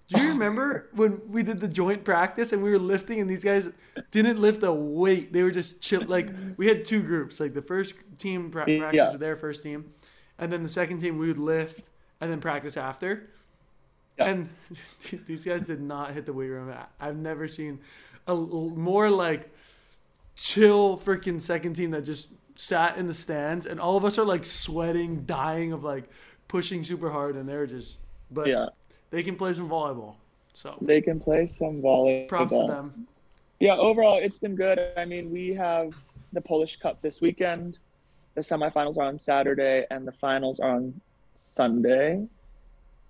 [0.09, 0.29] do you uh-huh.
[0.29, 3.71] remember when we did the joint practice and we were lifting and these guys
[4.11, 5.33] didn't lift a weight?
[5.33, 6.05] They were just chill.
[6.05, 7.41] Like we had two groups.
[7.41, 8.79] Like the first team pra- Yeah.
[8.79, 9.91] practice with their first team,
[10.39, 11.89] and then the second team we would lift
[12.21, 13.31] and then practice after.
[14.19, 14.27] Yeah.
[14.29, 14.49] And
[15.27, 16.75] these guys did not hit the weight room.
[17.01, 17.81] I've never seen
[18.27, 19.51] a more like
[20.37, 22.29] chill freaking second team that just
[22.61, 26.05] sat in the stands and all of us are like sweating, dying of like
[26.49, 27.99] pushing super hard and they're just
[28.33, 28.67] but Yeah.
[29.11, 30.17] they can play some volleyball.
[30.55, 32.29] So They can play some volleyball.
[32.29, 33.07] props to them.
[33.61, 34.79] Yeah, overall, it's been good.
[34.97, 35.93] I mean, we have
[36.33, 37.79] the Polish Cup this weekend.
[38.35, 41.01] The semifinals are on Saturday, and the finals are on
[41.37, 42.27] Sunday.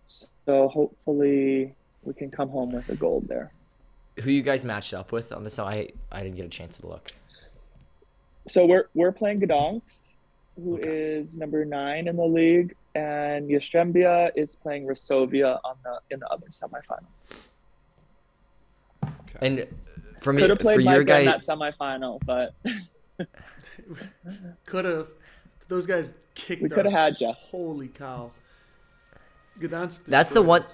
[0.06, 3.50] So hopefully, we can come home with a gold there.
[4.22, 5.58] Who you guys matched up with on this?
[5.58, 7.12] I I didn't get a chance to look.
[8.48, 10.14] So we're we're playing Gdansk,
[10.56, 11.38] who is Okay.
[11.38, 16.46] number nine in the league, and Jastrzębia is playing Resovia on the in the other
[16.50, 17.06] semifinal.
[19.40, 19.66] And
[20.20, 22.54] for me, Could have for played your Micah in guy, that semifinal, but
[24.66, 25.08] Could have
[25.68, 27.32] those guys kicked we could have had you.
[27.32, 28.32] Holy cow.
[29.60, 30.64] Gdansk that's the one.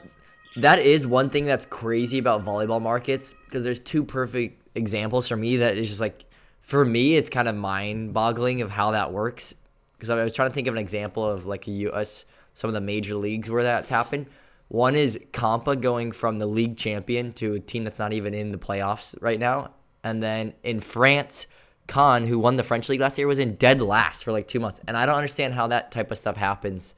[0.56, 5.36] That is one thing that's crazy about volleyball markets because there's two perfect examples for
[5.36, 6.24] me that is just like,
[6.64, 9.52] for me, it's kind of mind-boggling of how that works.
[9.92, 12.24] Because I was trying to think of an example of like a U.S.
[12.54, 14.26] some of the major leagues where that's happened.
[14.68, 18.50] One is Kampa going from the league champion to a team that's not even in
[18.50, 19.72] the playoffs right now,
[20.02, 21.46] and then in France,
[21.86, 24.58] Khan, who won the French league last year, was in dead last for like two
[24.58, 26.94] months, and I don't understand how that type of stuff happens.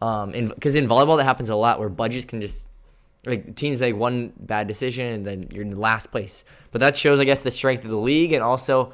[0.00, 2.66] Um, because in, volleyball that happens a lot where budgets can just
[3.24, 6.44] like teams make one bad decision and then you're in last place.
[6.70, 8.92] But that shows, I guess, the strength of the league and also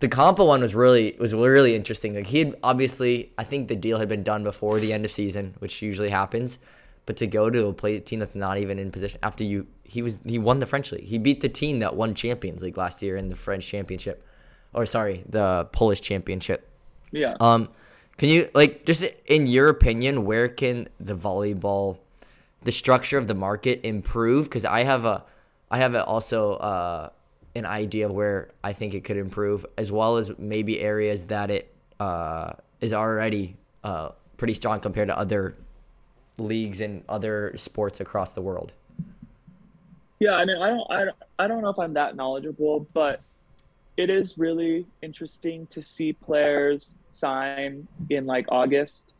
[0.00, 2.14] the Kampa one was really was really interesting.
[2.14, 5.10] Like he had obviously, I think the deal had been done before the end of
[5.10, 6.58] season, which usually happens.
[7.06, 10.02] But to go to a play team that's not even in position after you, he
[10.02, 11.04] was he won the French league.
[11.04, 14.26] He beat the team that won Champions League last year in the French Championship,
[14.74, 16.68] or sorry, the Polish Championship.
[17.12, 17.36] Yeah.
[17.40, 17.70] Um,
[18.18, 21.98] can you like just in your opinion, where can the volleyball,
[22.66, 24.46] the structure of the market improve?
[24.46, 25.24] Because I have a,
[25.70, 27.10] I have a, also uh,
[27.54, 31.48] an idea of where I think it could improve, as well as maybe areas that
[31.48, 35.54] it uh, is already uh, pretty strong compared to other
[36.38, 38.72] leagues and other sports across the world.
[40.18, 43.20] Yeah, I mean, I don't, I I don't know if I'm that knowledgeable, but
[43.96, 49.12] it is really interesting to see players sign in like August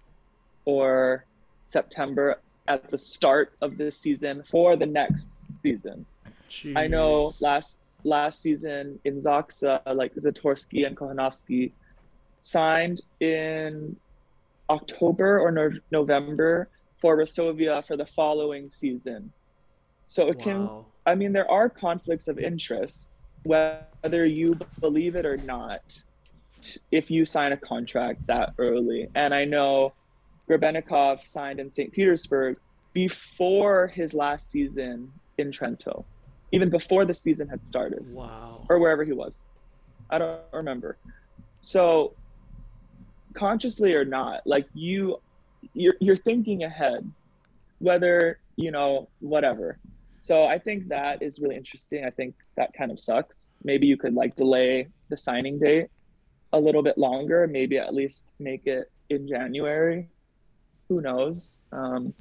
[0.64, 1.24] or
[1.64, 6.06] September at the start of this season for the next season.
[6.76, 11.72] I know last last season in Zaksa, like Zatorski and Kochanowski
[12.42, 13.96] signed in
[14.70, 16.68] October or no- November
[17.00, 19.32] for Resovia for the following season.
[20.08, 20.68] So it can
[21.06, 26.02] I mean, there are conflicts of interest, whether you believe it or not,
[26.90, 29.08] if you sign a contract that early.
[29.14, 29.92] And I know
[30.48, 31.92] Grebennikov signed in St.
[31.92, 32.56] Petersburg
[32.92, 36.04] before his last season in Trento,
[36.52, 38.64] even before the season had started Wow.
[38.68, 39.42] or wherever he was.
[40.08, 40.96] I don't remember.
[41.62, 42.14] So
[43.34, 45.20] consciously or not, like you
[45.74, 47.10] you're you're thinking ahead,
[47.80, 49.78] whether, you know, whatever.
[50.22, 52.04] So I think that is really interesting.
[52.04, 53.46] I think that kind of sucks.
[53.64, 55.88] Maybe you could like delay the signing date
[56.52, 60.08] a little bit longer, maybe at least make it in January.
[60.88, 61.58] Who knows?
[61.72, 62.14] Um,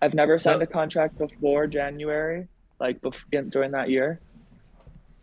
[0.00, 2.48] I've never So- signed a contract before January,
[2.80, 4.20] like bef- during that year.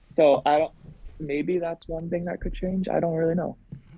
[0.10, 0.73] So I don't.
[1.19, 2.88] Maybe that's one thing that could change.
[2.88, 3.58] I don't really know.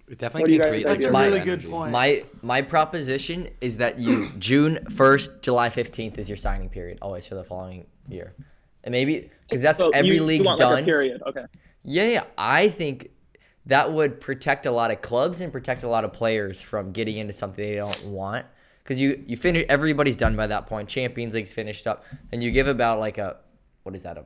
[0.10, 0.90] It definitely do you can create think?
[0.90, 1.64] like That's a My- really energy.
[1.68, 1.92] good point.
[1.92, 7.28] My my proposition is that you June first, July fifteenth is your signing period always
[7.28, 8.34] for the following year,
[8.84, 10.86] and maybe because that's So every you, league's you want like a done.
[10.86, 11.22] period.
[11.28, 11.46] Okay.
[11.84, 13.12] Yeah, yeah, I think
[13.68, 17.18] that would protect a lot of clubs and protect a lot of players from getting
[17.18, 18.46] into something they don't want.
[18.84, 20.90] Because you you finish everybody's done by that point.
[20.90, 23.38] Champions League's finished up, and you give about like a
[23.84, 24.26] what is that a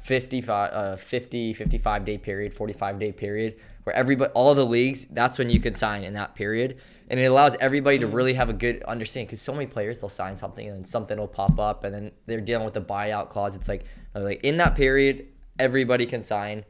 [0.00, 5.38] 55 uh 50 55 day period 45 day period where everybody all the leagues that's
[5.38, 6.78] when you can sign in that period.
[7.10, 10.10] And it allows everybody to really have a good understanding because so many players they'll
[10.10, 13.30] sign something and then something will pop up and then they're dealing with the buyout
[13.30, 13.56] clause.
[13.56, 15.26] It's like like in that period
[15.58, 16.64] everybody can sign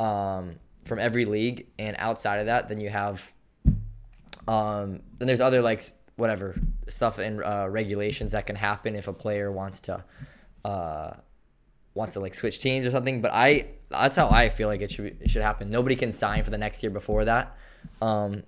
[0.00, 3.32] um from every league and outside of that then you have
[4.46, 5.82] um then there's other like
[6.16, 6.54] whatever
[6.88, 10.02] stuff and uh, regulations that can happen if a player wants to
[10.64, 11.12] uh
[11.94, 13.20] wants to like switch teams or something.
[13.20, 15.70] But I that's how I feel like it should be, it should happen.
[15.70, 17.56] Nobody can sign for the next year before that,
[18.02, 18.42] um,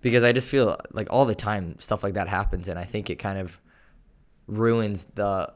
[0.00, 3.08] because I just feel like all the time stuff like that happens, and I think
[3.10, 3.58] it kind of
[4.46, 5.52] ruins the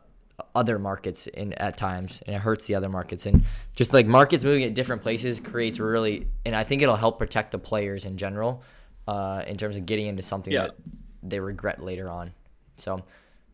[0.54, 4.44] other markets in at times, and it hurts the other markets, and just like markets
[4.44, 8.16] moving at different places creates really, and I think it'll help protect the players in
[8.18, 8.62] general,
[9.08, 10.64] uh, in terms of getting into something Yeah.
[10.66, 10.74] that
[11.30, 12.32] they regret later on.
[12.76, 13.02] So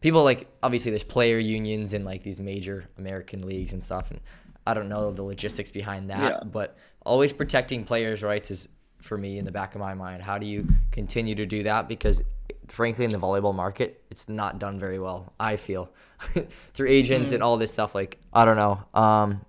[0.01, 4.21] people like obviously there's player unions in like these major American leagues and stuff, and
[4.67, 6.41] I don't know the logistics behind that, Yeah.
[6.45, 8.69] but always protecting players' rights is
[9.01, 10.23] for me in the back of my mind.
[10.23, 11.89] How do you continue to do that?
[11.89, 12.23] Because
[12.69, 15.33] frankly, in the volleyball market, it's not done very well.
[15.41, 15.91] I feel
[16.75, 17.35] through agents Mm.
[17.35, 17.95] and all this stuff.
[17.95, 18.81] Like I don't know.
[19.01, 19.41] Um,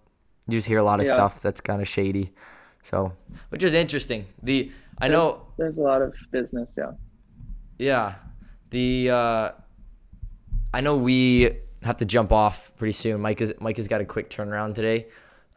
[0.48, 1.14] you just hear a lot of Yeah.
[1.14, 2.34] stuff that's kind of shady.
[2.82, 3.14] So,
[3.50, 4.26] which is interesting.
[4.42, 6.92] The I know There's a lot of business, yeah.
[7.78, 8.16] Yeah.
[8.70, 9.52] The uh
[10.74, 13.22] I know we have to jump off pretty soon.
[13.22, 15.08] Mike is Mike has got a quick turnaround today.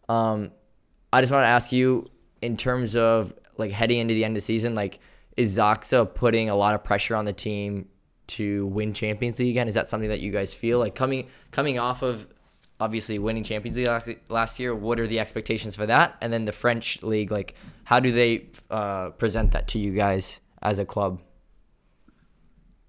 [0.09, 0.53] Um
[1.13, 2.11] I just want to ask you
[2.43, 5.01] in terms of like heading into the end of the season, like
[5.37, 7.89] is Zaksa putting a lot of pressure on the team
[8.29, 9.69] to win Champions League again?
[9.69, 12.27] Is that something that you guys feel like coming coming off of
[12.81, 14.75] obviously winning Champions League last, year?
[14.75, 16.17] What are the expectations for that?
[16.21, 20.39] And then the French league, like how do they uh, present that to you guys
[20.63, 21.21] as a club?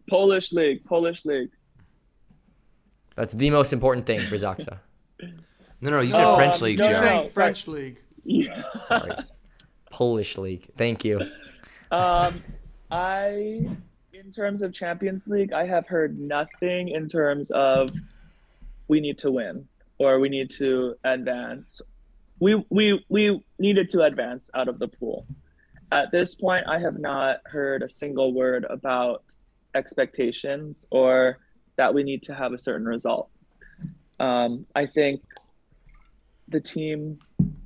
[0.09, 1.49] Polish league, Polish league.
[3.15, 4.79] That's the most important thing for Zaksa.
[5.79, 6.91] No, no, you said Oh, French league, no, Joe.
[6.93, 6.99] no.
[7.01, 7.99] saying French league.
[8.23, 8.63] Yeah.
[8.79, 9.11] Sorry.
[9.91, 10.65] Polish league.
[10.75, 11.21] Thank you.
[11.91, 12.41] Um,
[12.89, 13.67] I,
[14.11, 17.91] in terms of Champions League, I have heard nothing in terms of
[18.87, 19.67] we need to win
[19.99, 21.79] or we need to advance.
[22.39, 25.27] We we we needed to advance out of the pool.
[25.91, 29.23] At this point, I have not heard a single word about
[29.77, 31.39] expectations or
[31.77, 33.29] that we need to have a certain result.
[34.19, 35.21] Um, I think
[36.47, 37.19] the team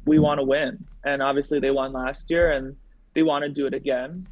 [0.05, 2.75] we want to win, and obviously they won last year, and
[3.13, 4.27] they want to do it again.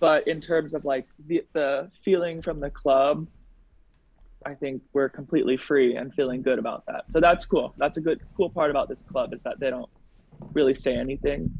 [0.00, 3.26] But in terms of like the, the feeling from the club,
[4.46, 7.10] I think we're completely free and feeling good about that.
[7.10, 7.74] So that's cool.
[7.78, 9.88] That's a good cool part about this club is that they don't
[10.52, 11.50] really say anything.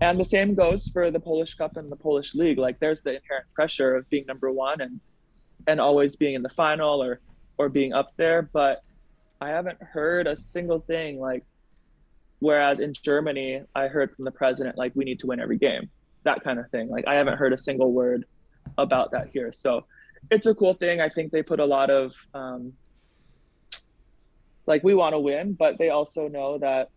[0.00, 2.58] And the same goes for the Polish Cup and the Polish League.
[2.58, 5.00] Like there's the inherent pressure of being number one and
[5.66, 7.20] and always being in the final or
[7.58, 8.42] or being up there.
[8.42, 8.82] But
[9.40, 11.44] I haven't heard a single thing like
[12.38, 15.90] whereas in Germany I heard from the president like we need to win every game.
[16.24, 16.88] That kind of thing.
[16.88, 18.24] Like I haven't heard a single word
[18.78, 19.52] about that here.
[19.52, 19.84] So
[20.30, 21.00] it's a cool thing.
[21.00, 22.72] I think they put a lot of um,
[24.66, 26.90] like we want to win, but they also know that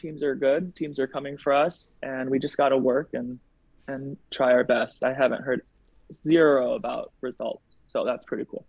[0.00, 3.38] teams are good, teams are coming for us, and we just got to work and
[3.88, 5.02] and try our best.
[5.02, 5.62] I haven't heard
[6.12, 8.64] zero about results, so that's pretty cool.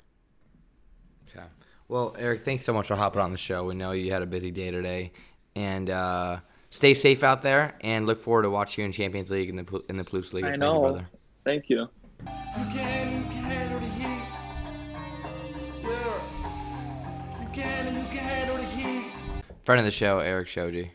[1.30, 1.46] Okay.
[1.88, 3.66] Well, Eric, thanks so much for hopping on the show.
[3.66, 5.12] We know you had a busy day today,
[5.56, 6.40] and uh,
[6.70, 7.76] stay safe out there.
[7.82, 10.46] And look forward to watching you in Champions League and the in the Plus League.
[10.46, 10.80] I Thank you, know.
[10.82, 11.10] brother.
[11.44, 11.80] Thank you.
[11.80, 14.26] You can, you can handle the heat.
[15.84, 17.42] Yeah.
[17.42, 19.12] You can, and you can handle the heat.
[19.64, 20.92] Friend of the show, Eric Shoji.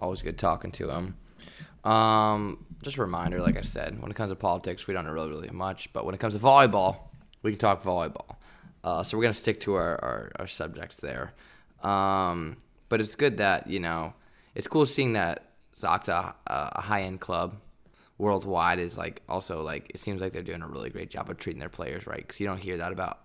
[0.00, 1.16] Always good talking to him.
[1.84, 5.12] Um, just a reminder, like I said, when it comes to politics, we don't know
[5.12, 5.92] really, really much.
[5.92, 6.96] But when it comes to volleyball,
[7.42, 8.36] we can talk volleyball.
[8.82, 11.34] Uh, so we're gonna stick to our, our, our subjects there.
[11.82, 12.56] Um,
[12.88, 14.14] but it's good that you know,
[14.54, 17.56] it's cool seeing that Zaksa, uh, a high end club,
[18.18, 21.38] worldwide, is like also like it seems like they're doing a really great job of
[21.38, 22.18] treating their players right.
[22.18, 23.20] Because you don't hear that about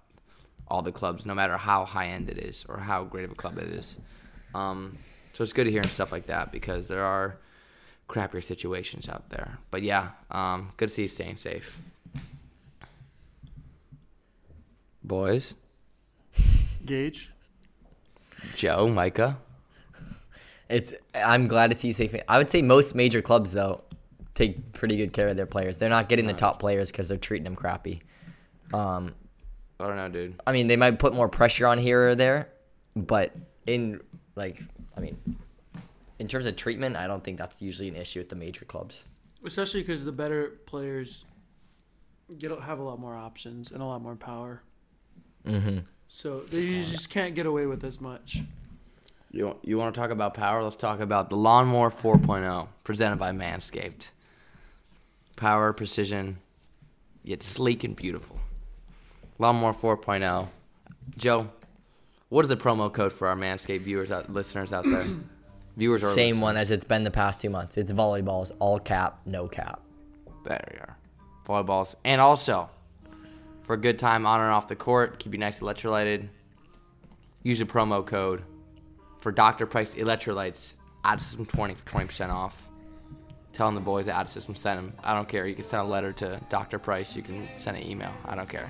[0.67, 3.35] all the clubs, no matter how high end it is or how great of a
[3.35, 3.97] club it is.
[4.53, 4.97] Um,
[5.35, 7.37] so it's good to hearing stuff like that because there are
[8.07, 9.57] crappier situations out there.
[9.69, 11.77] But yeah, um, good to see you staying safe.
[15.03, 15.55] Boys,
[16.85, 17.31] Gage.
[18.55, 19.37] Joe, Micah.
[20.69, 22.15] It's I'm glad to see you safe.
[22.29, 23.81] I would say most major clubs though
[24.35, 25.77] take pretty good care of their players.
[25.77, 28.03] They're not getting the top players because they're treating them crappy.
[28.73, 29.13] Um,
[29.81, 30.41] I don't know, dude.
[30.47, 32.47] I mean, they might put more pressure on here or there,
[32.95, 33.33] but
[33.65, 33.99] in
[34.35, 34.61] like,
[34.97, 35.17] I mean,
[36.19, 39.05] in terms of treatment, I don't think that's usually an issue with the major clubs.
[39.45, 41.25] Especially because the better players
[42.39, 44.63] get have a lot more options and a lot more power.
[45.45, 45.79] Mm-hmm.
[46.07, 48.41] So they you just can't get away with as much.
[49.31, 50.63] You you want to talk about power?
[50.63, 54.11] Let's talk about the Lawnmower 4.0 presented by Manscaped.
[55.35, 56.37] Power, precision,
[57.23, 58.39] yet sleek and beautiful.
[59.37, 60.47] Lawnmower 4.0.
[61.17, 61.49] Joe,
[62.35, 65.07] what is the promo code for our Manscaped viewers, out, listeners out there?
[65.77, 66.41] viewers or Same listeners?
[66.41, 67.77] one as it's been the past two months.
[67.77, 69.79] It's volleyballs, all cap, no cap.
[70.43, 70.97] There we are.
[71.47, 71.95] Volleyballs.
[72.03, 72.69] And also,
[73.61, 76.27] for a good time on and off the court, keep you nice electrolyted.
[77.43, 78.43] Use a promo code
[79.17, 79.65] for Dr.
[79.65, 80.75] Price Electrolytes.
[81.05, 82.69] Add System 20 for 20% off.
[83.53, 84.93] Telling the boys at Add System send them.
[85.05, 85.47] I don't care.
[85.47, 86.79] You can send a letter to Dr.
[86.79, 87.15] Price.
[87.15, 88.11] You can send an email.
[88.25, 88.69] I don't care.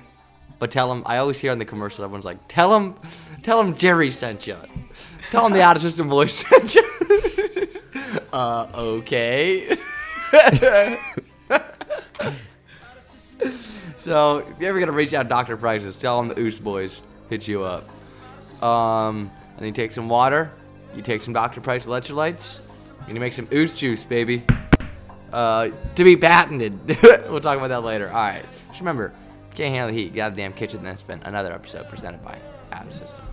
[0.58, 2.94] But tell him, I always hear on the commercial, everyone's like, "Tell him,
[3.42, 4.56] tell him Jerry sent you.
[5.30, 7.68] Tell him the Add System boys sent you."
[8.32, 9.76] uh, okay.
[14.06, 15.56] So if you're ever gonna reach out to Dr.
[15.56, 17.82] Prices, tell them the Oos Boys hit you up.
[18.62, 20.52] Um, and then you take some water,
[20.94, 21.60] you take some Dr.
[21.60, 22.70] Price electrolytes,
[23.08, 24.44] and you make some Oos juice, baby.
[25.32, 26.78] Uh, to be patented.
[27.28, 28.06] we'll talk about that later.
[28.06, 28.44] All right.
[28.68, 29.12] Just remember,
[29.56, 30.12] can't handle the heat.
[30.12, 30.82] Get out of the damn kitchen.
[30.82, 32.38] Then spend another episode presented by
[32.72, 33.24] Adam System.